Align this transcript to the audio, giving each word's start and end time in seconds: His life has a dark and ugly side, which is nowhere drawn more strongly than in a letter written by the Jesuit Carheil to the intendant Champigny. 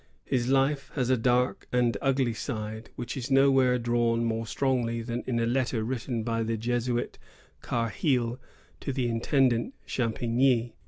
His 0.25 0.49
life 0.49 0.89
has 0.95 1.11
a 1.11 1.15
dark 1.15 1.67
and 1.71 1.95
ugly 2.01 2.33
side, 2.33 2.89
which 2.95 3.15
is 3.15 3.29
nowhere 3.29 3.77
drawn 3.77 4.25
more 4.25 4.47
strongly 4.47 5.03
than 5.03 5.21
in 5.27 5.39
a 5.39 5.45
letter 5.45 5.83
written 5.83 6.23
by 6.23 6.41
the 6.41 6.57
Jesuit 6.57 7.19
Carheil 7.61 8.39
to 8.79 8.91
the 8.91 9.07
intendant 9.07 9.75
Champigny. 9.85 10.73